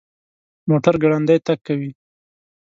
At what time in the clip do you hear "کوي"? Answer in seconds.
1.67-1.91